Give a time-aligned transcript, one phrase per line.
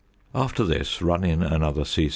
[0.33, 2.09] After this run in another c.